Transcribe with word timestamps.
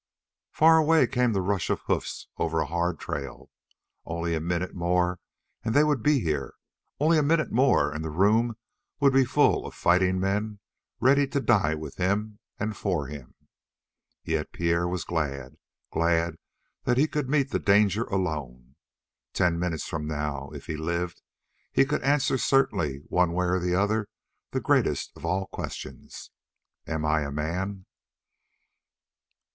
Far 0.51 0.77
away 0.79 1.05
came 1.05 1.31
the 1.33 1.43
rush 1.43 1.69
of 1.69 1.81
hoofs 1.81 2.25
over 2.39 2.59
a 2.59 2.65
hard 2.65 2.97
trail. 2.97 3.51
Only 4.03 4.33
a 4.33 4.39
minute 4.41 4.73
more 4.73 5.19
and 5.63 5.75
they 5.75 5.83
would 5.83 6.01
be 6.01 6.21
here; 6.21 6.55
only 6.99 7.19
a 7.19 7.21
minute 7.21 7.51
more 7.51 7.91
and 7.93 8.03
the 8.03 8.09
room 8.09 8.55
would 8.99 9.13
be 9.13 9.25
full 9.25 9.63
of 9.63 9.75
fighting 9.75 10.19
men 10.19 10.57
ready 10.99 11.27
to 11.27 11.39
die 11.39 11.75
with 11.75 11.97
him 11.97 12.39
and 12.59 12.75
for 12.75 13.05
him. 13.09 13.35
Yet 14.23 14.51
Pierre 14.51 14.87
was 14.87 15.03
glad; 15.03 15.57
glad 15.91 16.37
that 16.85 16.97
he 16.97 17.07
could 17.07 17.29
meet 17.29 17.51
the 17.51 17.59
danger 17.59 18.05
alone; 18.05 18.73
ten 19.33 19.59
minutes 19.59 19.87
from 19.87 20.07
now, 20.07 20.49
if 20.49 20.65
he 20.65 20.77
lived, 20.77 21.21
he 21.71 21.85
could 21.85 22.01
answer 22.01 22.39
certainly 22.39 23.01
one 23.07 23.33
way 23.33 23.45
or 23.45 23.59
the 23.59 23.75
other 23.75 24.07
the 24.49 24.61
greatest 24.61 25.11
of 25.15 25.27
all 25.27 25.45
questions: 25.45 26.31
"Am 26.87 27.05
I 27.05 27.21
a 27.21 27.31
man?" 27.31 27.85